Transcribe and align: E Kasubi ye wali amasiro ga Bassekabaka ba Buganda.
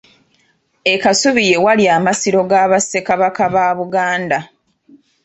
E 0.93 0.95
Kasubi 1.03 1.43
ye 1.51 1.57
wali 1.65 1.85
amasiro 1.97 2.41
ga 2.49 2.61
Bassekabaka 2.71 3.43
ba 3.53 3.65
Buganda. 3.77 4.39